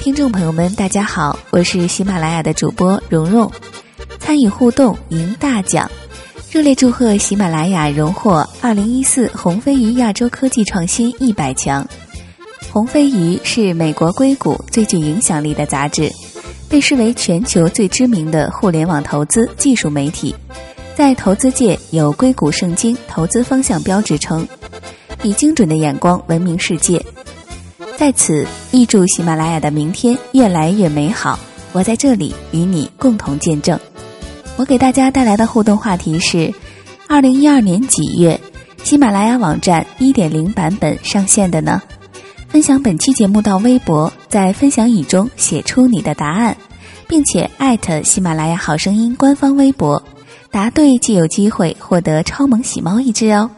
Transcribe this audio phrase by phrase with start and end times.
[0.00, 3.50] 听众朋友们，大家好，我是喜马拉雅的主播蓉蓉。
[4.20, 5.90] 参与互动赢大奖，
[6.50, 11.86] 热烈祝贺喜马拉雅荣获二零一四红飞鱼亚洲科技创新一百强。
[12.72, 16.12] 红飞鱼是美国硅谷最具影响力的杂志，
[16.68, 20.34] 被视为全球最知名的互联网投资技术媒体，
[20.94, 24.46] 在投资界有“硅谷圣经”投资方向标之称，
[25.22, 27.04] 以精准的眼光闻名世界。
[27.96, 31.38] 在此，预祝喜马拉雅的明天越来越美好。
[31.72, 33.78] 我在这里与你共同见证。
[34.56, 36.52] 我给大家带来的互动话题是：
[37.08, 38.38] 二零一二年几月，
[38.84, 41.82] 喜马拉雅网站一点零版本上线的呢？
[42.48, 46.54] 分享本期节目到微博，在分享语中写出你的答案，
[47.08, 50.02] 并且艾特喜马拉雅好声音官方微博，
[50.50, 53.50] 答对即有机会获得超萌喜猫一只哦。